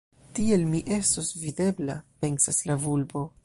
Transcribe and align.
“Tiel, 0.37 0.63
mi 0.71 0.81
estos 0.99 1.29
videbla!” 1.43 1.99
pensas 2.25 2.65
la 2.71 2.81
vulpo. 2.87 3.27